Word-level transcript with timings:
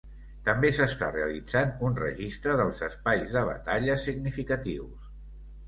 També 0.45 0.69
s'està 0.77 1.09
realitzant 1.15 1.75
un 1.89 1.99
registre 1.99 2.57
dels 2.63 2.81
espais 2.89 3.37
de 3.37 3.47
batalla 3.53 4.01
significatius. 4.09 5.09